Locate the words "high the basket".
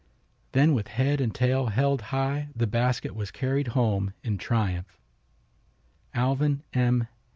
2.09-3.13